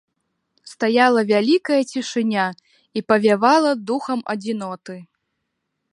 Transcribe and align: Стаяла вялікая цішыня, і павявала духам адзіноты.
Стаяла 0.71 1.21
вялікая 1.31 1.77
цішыня, 1.91 2.47
і 2.99 3.03
павявала 3.13 3.71
духам 3.91 4.19
адзіноты. 4.37 4.95